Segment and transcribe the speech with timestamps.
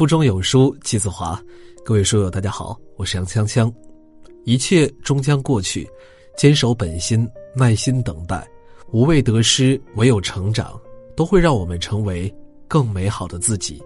[0.00, 1.38] 腹中有书气自华，
[1.84, 3.70] 各位书友大家好，我是杨锵锵。
[4.46, 5.86] 一切终将过去，
[6.38, 8.48] 坚守本心，耐心等待，
[8.92, 10.80] 无畏得失，唯有成长，
[11.14, 12.34] 都会让我们成为
[12.66, 13.78] 更美好的自己。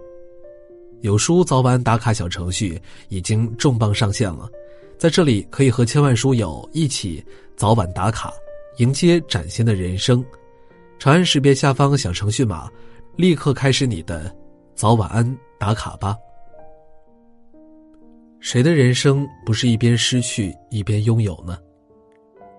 [1.01, 4.49] 有书早晚打卡小程序已经重磅上线了，
[4.97, 7.21] 在这里可以和千万书友一起
[7.57, 8.31] 早晚打卡，
[8.77, 10.23] 迎接崭新的人生。
[10.97, 12.71] 长按识别下方小程序码，
[13.17, 14.33] 立刻开始你的
[14.75, 15.25] 早晚安
[15.57, 16.17] 打卡吧。
[18.39, 21.57] 谁的人生不是一边失去一边拥有呢？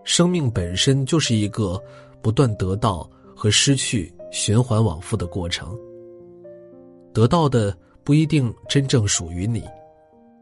[0.02, 1.80] 生命本身就是一个
[2.22, 5.78] 不断得到和失去循环往复的过程。
[7.12, 9.62] 得到的不一定真正属于你，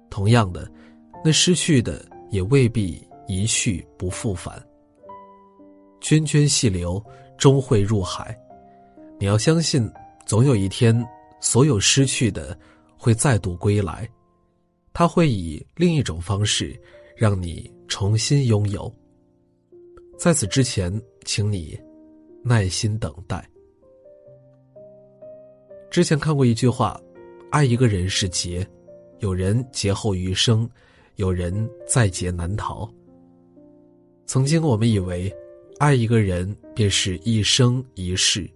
[0.08, 0.70] 同样的，
[1.24, 4.62] 那失去的也未必一去不复返。
[6.00, 7.02] 涓涓细流。
[7.36, 8.34] 终会入海，
[9.18, 9.90] 你要相信，
[10.24, 10.94] 总有一天，
[11.44, 12.58] 所有失去的
[12.96, 14.08] 会再度归来，
[14.94, 16.74] 他会以另一种方式
[17.14, 18.90] 让你重新拥有。
[20.18, 20.90] 在此之前，
[21.26, 21.78] 请你
[22.42, 23.46] 耐心等待。
[25.90, 26.98] 之前看过一句话
[27.52, 28.66] ：“爱一个人是劫，
[29.18, 30.66] 有人劫后余生，
[31.16, 32.90] 有人在劫难逃。”
[34.24, 35.30] 曾经我们以为。
[35.80, 38.48] 爱一个人便是一生一世，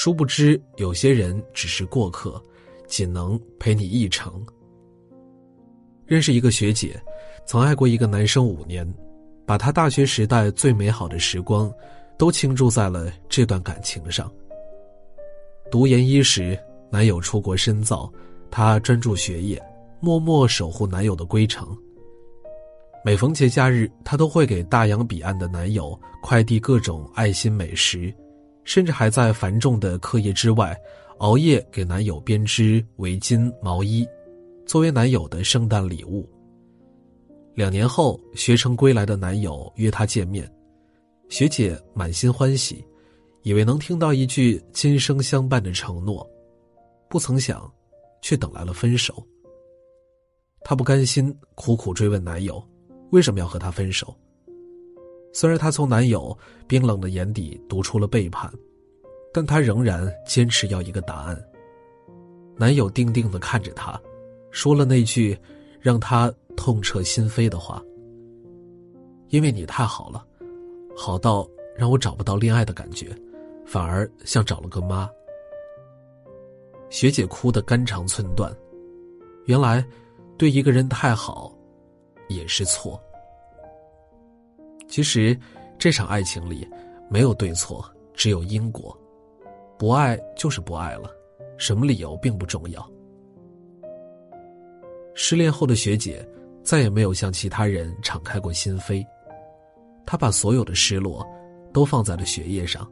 [0.00, 2.40] 殊不知有些人只是过客，
[2.86, 4.46] 仅能陪你一程。
[6.06, 7.02] 认识一个学姐，
[7.44, 8.88] 曾爱过一个男生五年，
[9.44, 11.68] 把她大学时代最美好的时光，
[12.16, 14.32] 都倾注在了这段感情上。
[15.68, 16.56] 读研一时，
[16.92, 18.08] 男友出国深造，
[18.52, 19.60] 她专注学业，
[19.98, 21.76] 默默守护男友的归程。
[23.04, 28.14] 每逢节假日，她都会给大洋彼岸的男友快递各种爱心美食，
[28.68, 30.78] 甚至还在繁重的课业之外，
[31.20, 34.06] 熬夜给男友编织围巾、毛衣，
[34.66, 36.28] 作为男友的圣诞礼物。
[37.54, 40.46] 两年后，学成归来的男友约她见面，
[41.30, 42.84] 学姐满心欢喜，
[43.42, 46.28] 以为能听到一句今生相伴的承诺，
[47.08, 47.72] 不曾想，
[48.20, 49.26] 却等来了分手。
[50.60, 52.62] 她不甘心，苦苦追问男友。
[53.12, 54.14] 为什么要和他分手？
[55.38, 58.52] 虽然她从男友冰冷的眼底读出了背叛，
[59.32, 61.40] 但她仍然坚持要一个答案。
[62.56, 64.00] 男友定定的看着她，
[64.50, 65.38] 说了那句
[65.80, 67.80] 让她痛彻心扉的话
[69.30, 70.26] ：“因为你太好了，
[70.96, 73.16] 好到让我找不到恋爱的感觉，
[73.64, 75.08] 反而像找了个妈。”
[76.90, 78.52] 学姐哭得肝肠寸断。
[79.44, 79.86] 原来，
[80.36, 81.56] 对一个人太好。
[82.28, 83.00] 也是错。
[84.98, 85.38] 其实，
[85.78, 86.68] 这场爱情里
[87.08, 88.98] 没有对错，只有因果。
[89.78, 91.08] 不爱就是不爱了，
[91.56, 92.84] 什么理由并不重要。
[95.14, 96.28] 失恋后的学姐
[96.64, 99.06] 再也没有向其他人敞开过心扉，
[100.04, 101.24] 她把所有的失落
[101.72, 102.84] 都放在了学业上。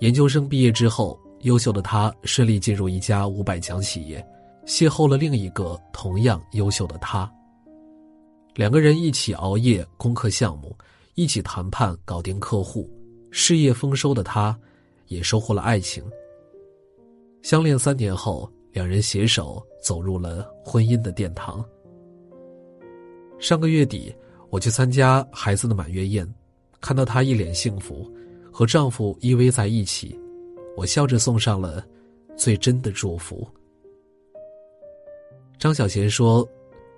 [0.00, 4.26] 研究生毕业之后，优秀的她顺利进入一家五百强企业，
[4.66, 7.32] 邂逅了另一个同样优秀的他。
[8.58, 10.76] 两个人一起熬夜攻克项目，
[11.14, 12.90] 一起谈判搞定客户，
[13.30, 14.58] 事业丰收的他，
[15.06, 16.02] 也收获了爱情。
[17.40, 21.64] 相恋三年后，两人携手走入了婚姻的殿堂。
[23.38, 24.12] 上个月底，
[24.50, 26.28] 我去参加孩子的满月宴，
[26.80, 28.12] 看到她一脸幸福，
[28.50, 30.18] 和丈夫依偎在一起，
[30.76, 31.86] 我笑着送上了
[32.36, 33.46] 最真的祝福。
[35.60, 36.44] 张小娴说：“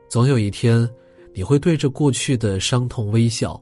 [0.08, 0.88] 总有一天。”
[1.32, 3.60] 你会对着过去的伤痛微笑，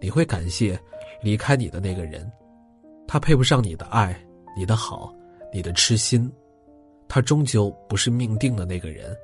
[0.00, 0.78] 你会感谢
[1.22, 2.30] 离开你的那个人，
[3.06, 4.18] 他配不上你的爱，
[4.56, 5.14] 你的好，
[5.52, 6.30] 你的痴心，
[7.08, 9.14] 他终究不是命定的那个人，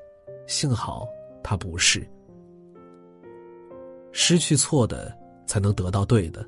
[0.47, 1.07] 幸好
[1.43, 2.07] 他不是。
[4.13, 5.17] 失去错的，
[5.47, 6.47] 才能得到对的，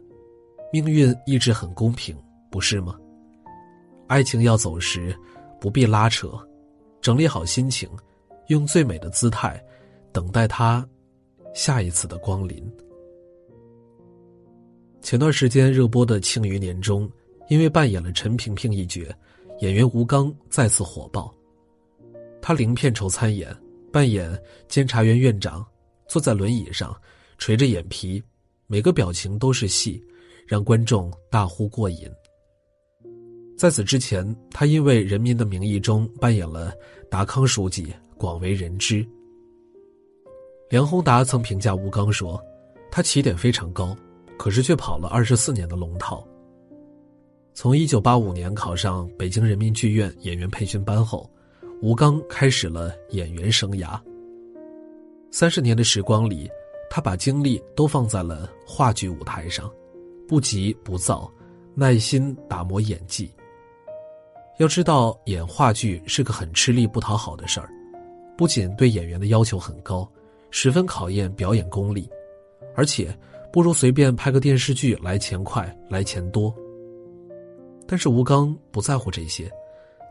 [0.72, 2.16] 命运一直很公平，
[2.50, 2.98] 不是吗？
[4.08, 5.16] 爱情要走时，
[5.60, 6.28] 不必拉扯，
[7.00, 7.88] 整理好心情，
[8.48, 9.62] 用最美的姿态，
[10.12, 10.86] 等待他。
[11.54, 12.62] 下一次的光临。
[15.02, 17.10] 前段时间热播的《庆余年》中，
[17.48, 19.02] 因为扮演了陈萍萍一角，
[19.60, 21.34] 演员吴刚再次火爆。
[22.42, 23.54] 他零片酬参演，
[23.92, 24.30] 扮演
[24.68, 25.66] 监察院院长，
[26.06, 26.94] 坐在轮椅上，
[27.38, 28.22] 垂着眼皮，
[28.66, 30.02] 每个表情都是戏，
[30.46, 32.08] 让观众大呼过瘾。
[33.56, 36.72] 在此之前，他因为《人民的名义》中扮演了
[37.10, 39.06] 达康书记，广为人知。
[40.70, 42.40] 梁宏达曾评价吴刚说
[42.92, 43.94] ：“他起点非常高，
[44.38, 46.24] 可是却跑了二十四年的龙套。
[47.52, 51.28] 从一九八五年考上北京人民剧院演员培训班后，
[51.82, 54.00] 吴刚开始了演员生涯。
[55.32, 56.48] 三十年的时光里，
[56.88, 59.68] 他把精力都放在了话剧舞台上，
[60.28, 61.28] 不急不躁，
[61.74, 63.28] 耐心打磨演技。
[64.58, 67.68] 要知道，演话剧是个很吃力不讨好的事儿，
[68.38, 70.08] 不仅对演员的要求很高，
[70.50, 72.08] 十分考验表演功力，
[72.74, 73.16] 而且
[73.52, 76.54] 不如随便拍个电视剧来钱快来钱多。
[77.86, 79.50] 但是吴刚不在乎这些。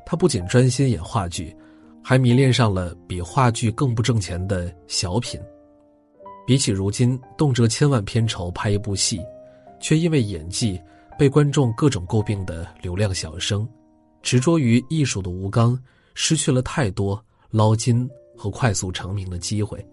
[0.05, 1.55] 他不仅专心演话剧，
[2.03, 5.39] 还迷恋上了比话剧更不挣钱的小品。
[6.47, 9.21] 比起如今动辄千万片酬拍一部戏，
[9.79, 10.81] 却因为演技
[11.15, 13.69] 被观众各种诟病的流量小生，
[14.23, 15.79] 执着于艺术的吴刚
[16.15, 19.87] 失去了太多捞金和快速成名的机会。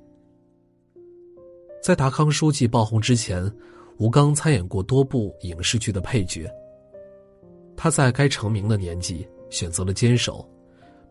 [1.86, 3.48] 在达康书记爆红之前，
[3.98, 6.50] 吴刚参演过多部影视剧的配角。
[7.76, 9.24] 他在该成名的年纪。
[9.50, 10.44] 选择了坚守，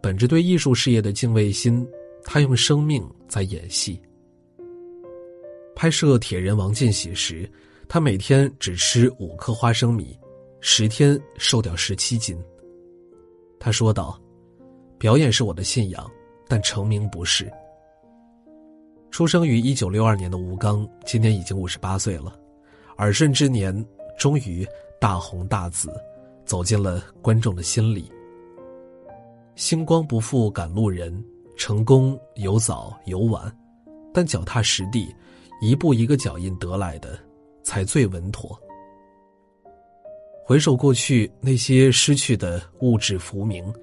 [0.01, 1.88] 本着对艺术事业的敬畏心，
[2.25, 4.01] 他用生命在演戏。
[5.74, 7.50] 拍摄《铁人王进喜》时，
[7.88, 10.19] 他每天只吃五颗花生米，
[10.60, 12.38] 十天瘦掉十七斤。
[13.57, 14.22] 他说道
[15.00, 16.12] ：“表演是我的信仰，
[16.50, 17.50] 但成名不是。”
[19.15, 22.38] 出生于一九六二年的吴刚，今年已经五十八岁了，
[22.97, 23.73] 耳顺之年，
[24.19, 24.67] 终于
[25.00, 25.89] 大红大紫，
[26.44, 28.12] 走进了观众的心里。
[29.56, 31.23] 星光不负赶路人，
[31.56, 33.57] 成功有早有晚，
[34.13, 35.07] 但脚踏实地，
[35.62, 37.17] 一步一个脚印得来的，
[37.63, 38.59] 才最稳妥。
[40.44, 43.73] 回首过去，那些失去的物质浮名，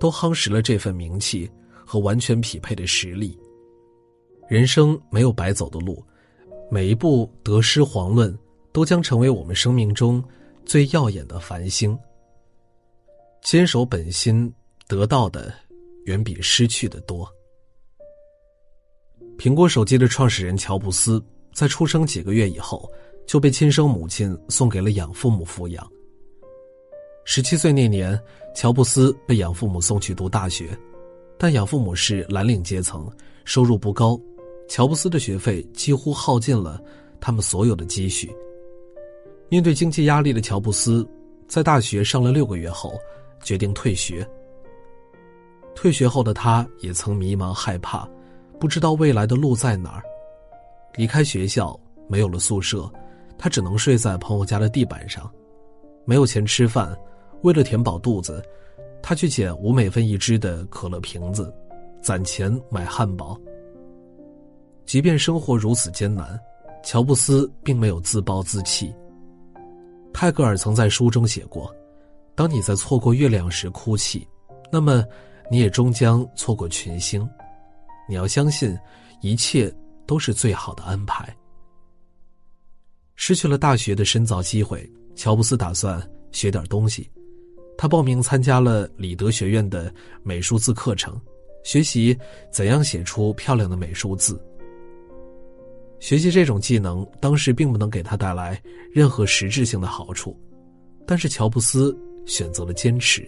[0.00, 1.48] 都夯实了这份名气
[1.86, 3.38] 和完全匹配的实力。
[4.48, 6.04] 人生没有白走的路，
[6.70, 8.36] 每一步得失遑论，
[8.72, 10.22] 都将成为我们生命中
[10.64, 11.98] 最耀眼的繁星。
[13.42, 14.52] 坚守本心。
[14.88, 15.50] 得到的
[16.04, 17.26] 远比失去的多。
[19.38, 21.22] 苹果手机的创始人乔布斯
[21.54, 22.86] 在出生几个月以后
[23.26, 25.90] 就被亲生母亲送给了养父母抚养。
[27.24, 28.20] 十七岁那年，
[28.54, 30.76] 乔布斯被养父母送去读大学，
[31.38, 33.10] 但养父母是蓝领阶层，
[33.46, 34.20] 收入不高，
[34.72, 36.82] 乔布斯的学费几乎耗尽了
[37.20, 38.34] 他们所有的积蓄。
[39.50, 41.06] 面对经济压力的乔布斯，
[41.46, 42.94] 在大学上了六个月后，
[43.42, 44.26] 决定退学。
[45.74, 48.08] 退学后的他也曾迷茫害怕，
[48.58, 50.02] 不知道未来的路在哪儿。
[50.94, 51.78] 离开学校，
[52.08, 52.90] 没有了宿舍，
[53.36, 55.30] 他只能睡在朋友家的地板上。
[56.06, 56.98] 没有钱吃饭，
[57.42, 58.42] 为了填饱肚子，
[59.02, 61.52] 他去捡五美分一支的可乐瓶子，
[62.00, 63.38] 攒钱买汉堡。
[64.86, 66.38] 即便生活如此艰难，
[66.84, 68.94] 乔布斯并没有自暴自弃。
[70.12, 71.74] 泰戈尔曾在书中写过
[72.34, 74.26] ：“当你在错过月亮时哭泣，
[74.70, 75.04] 那么。”
[75.50, 77.28] 你也终将错过群星，
[78.08, 78.74] 你要相信，
[79.20, 79.70] 一切
[80.06, 81.28] 都是最好的安排。
[83.16, 86.00] 失去了大学的深造机会，乔布斯打算
[86.30, 87.10] 学点东西，
[87.76, 89.92] 他报名参加了里德学院的
[90.22, 91.20] 美术字课程，
[91.64, 92.16] 学习
[92.50, 94.42] 怎样写出漂亮的美术字。
[96.02, 98.60] 学习这种技能，当时并不能给他带来
[98.92, 100.36] 任何实质性的好处，
[101.06, 101.96] 但是乔布斯
[102.26, 103.22] 选择了坚持。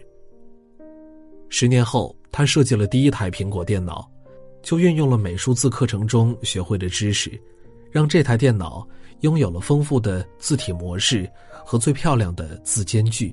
[1.49, 4.11] 十年后，他设计了第一台苹果电脑，
[4.61, 7.41] 就运用了美术字课程中学会的知识，
[7.93, 8.85] 让这台电脑
[9.21, 11.31] 拥有了丰富的字体模式
[11.65, 13.33] 和最漂亮的字间距。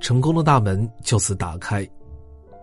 [0.00, 1.84] 成功的大门就此打开。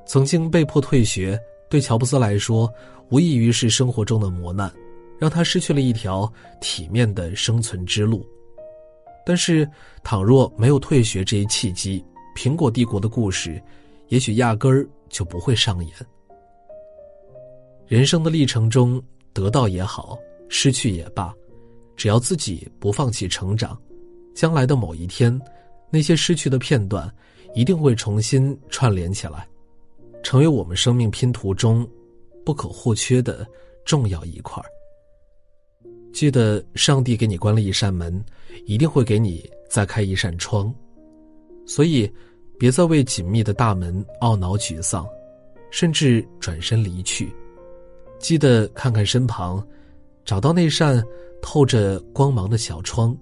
[0.07, 1.37] 曾经被迫退学，
[1.69, 2.73] 对乔布斯来说，
[3.09, 4.71] 无异于是生活中的磨难，
[5.19, 6.31] 让他失去了一条
[6.61, 8.25] 体面的生存之路。
[9.25, 9.67] 但是，
[10.03, 12.03] 倘若没有退学这一契机，
[12.35, 13.61] 苹果帝国的故事。
[14.09, 15.91] 也许压根儿就不会上演。
[17.87, 19.01] 人生的历程中，
[19.33, 20.15] 得到也好，
[20.47, 21.33] 失去也罢，
[21.95, 23.75] 只要自己不放弃成长，
[24.35, 25.41] 将来的某一天，
[25.89, 27.11] 那些失去的片段，
[27.55, 29.47] 一定会重新串联起来，
[30.21, 31.87] 成为我们生命拼图中
[32.45, 33.43] 不可或缺的
[33.85, 34.61] 重要一块
[36.15, 38.23] 记得，上帝给你关了一扇门，
[38.65, 40.73] 一定会给你再开一扇窗，
[41.67, 42.09] 所以。
[42.57, 45.05] 别再为紧密的大门懊恼沮丧，
[45.71, 47.29] 甚至转身离去。
[48.17, 49.61] 记得看看身旁，
[50.23, 51.03] 找到那扇
[51.41, 53.13] 透着光芒的小窗，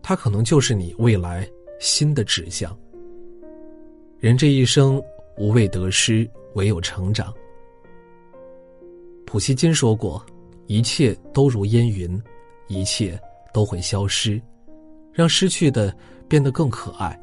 [0.00, 1.44] 它可能就是你未来
[1.80, 2.72] 新的指向。
[4.20, 5.02] 人这一生
[5.36, 7.34] 无畏得失，唯有成长。
[9.26, 10.24] 普希金说过
[10.66, 12.20] ：“一切都如烟云，
[12.68, 13.18] 一切
[13.52, 14.40] 都会消失，
[15.12, 15.94] 让失去的
[16.28, 17.18] 变得更可爱。”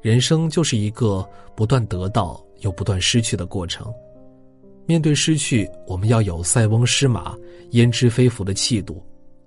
[0.00, 3.92] 人生就是一个不断得到、又不断失去的过程。
[4.86, 7.36] 面对失去，我们要有塞翁失马
[7.72, 9.04] 焉知非福的气度，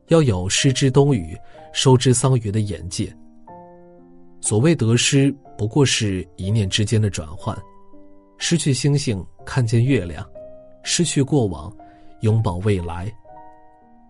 [0.09, 1.37] 要有失之东隅
[1.73, 3.11] 收之桑榆的眼界。
[4.41, 7.57] 所谓得失，不过是一念之间的转换。
[8.37, 10.23] 失去星星，看见月亮；
[10.83, 11.73] 失去过往，
[12.21, 13.13] 拥抱未来。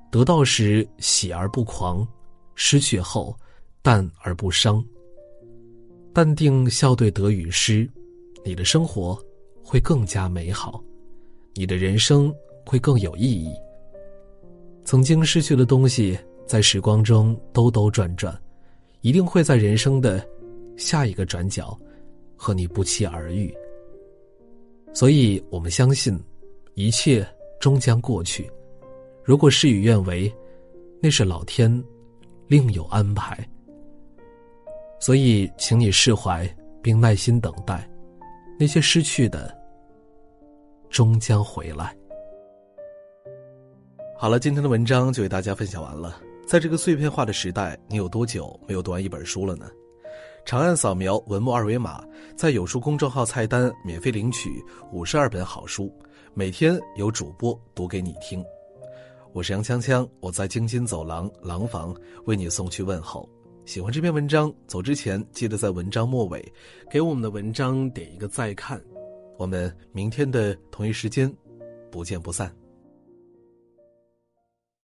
[0.10, 2.08] 得到时喜而不狂，
[2.56, 3.36] 失去后
[3.82, 4.84] 淡而不伤。
[6.14, 7.90] 淡定笑对得与失，
[8.44, 9.18] 你的生活
[9.64, 10.84] 会更加美好，
[11.54, 12.34] 你的人生
[12.66, 13.54] 会更有意义。
[14.84, 18.38] 曾经失去的东西，在时光中兜兜转转，
[19.00, 20.28] 一定会在人生的
[20.76, 21.80] 下一个转角
[22.36, 23.56] 和你不期而遇。
[24.94, 26.20] 所以我们相信，
[26.74, 27.26] 一切
[27.62, 28.52] 终将过去。
[29.24, 30.30] 如果事与愿违，
[31.02, 31.72] 那是老天
[32.48, 33.38] 另有安排。
[35.00, 36.46] 所以，请你释怀，
[36.82, 37.90] 并耐心等待，
[38.60, 39.56] 那些失去的
[40.90, 41.96] 终将回来。
[44.18, 46.20] 好了，今天的文章就为大家分享完了。
[46.48, 49.70] 在这个碎片化的时代，你有多久没有读完一本书了呢？
[50.46, 52.04] 长按扫描文末二维码，
[52.36, 55.94] 在有书公众号菜单免费领取五十二本好书，
[56.34, 58.44] 每天有主播读给你听。
[59.34, 61.96] 我是杨锵锵，我在京津走廊廊坊
[62.26, 63.28] 为你送去问候。
[63.66, 66.52] 喜欢这篇文章，走之前记得在文章末尾
[66.90, 68.82] 给我们的文章点一个再看。
[69.38, 71.32] 我们明天的同一时间
[71.90, 72.54] 不见不散。